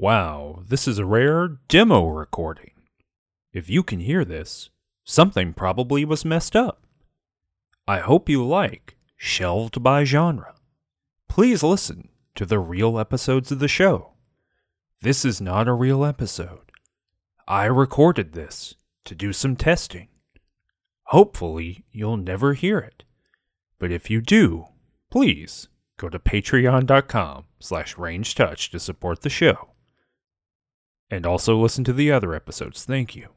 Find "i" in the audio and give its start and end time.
7.88-7.98, 17.48-17.64